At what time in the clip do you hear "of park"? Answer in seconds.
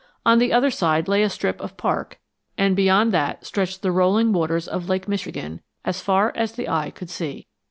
1.61-2.19